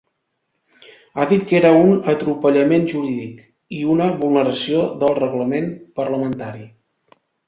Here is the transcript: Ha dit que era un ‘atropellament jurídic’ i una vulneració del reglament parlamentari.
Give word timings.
Ha 1.17 1.25
dit 1.31 1.43
que 1.49 1.57
era 1.57 1.69
un 1.81 1.91
‘atropellament 2.13 2.87
jurídic’ 2.93 3.43
i 3.81 3.81
una 3.97 4.07
vulneració 4.23 4.79
del 5.05 5.13
reglament 5.21 5.69
parlamentari. 6.01 6.65